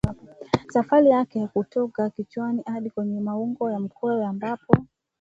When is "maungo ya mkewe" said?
3.21-4.25